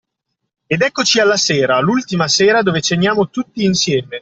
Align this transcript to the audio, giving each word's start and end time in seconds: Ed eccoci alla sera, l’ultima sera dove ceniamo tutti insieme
Ed 0.65 0.81
eccoci 0.81 1.19
alla 1.19 1.37
sera, 1.37 1.79
l’ultima 1.79 2.27
sera 2.27 2.63
dove 2.63 2.81
ceniamo 2.81 3.29
tutti 3.29 3.63
insieme 3.65 4.19